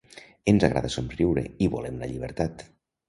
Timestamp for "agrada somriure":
0.67-1.43